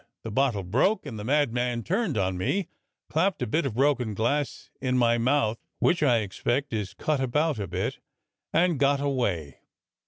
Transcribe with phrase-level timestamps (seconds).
[0.23, 2.69] The bottle broke, and the mad man turned on me,
[3.07, 7.59] clapped a bit of broken glass in my mouth, which I expect is cut about
[7.59, 7.99] a bit,
[8.51, 9.59] and got away.